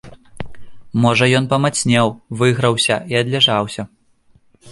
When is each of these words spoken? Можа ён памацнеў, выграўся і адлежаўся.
Можа 1.03 1.25
ён 1.39 1.45
памацнеў, 1.51 2.07
выграўся 2.41 2.95
і 3.13 3.21
адлежаўся. 3.23 3.81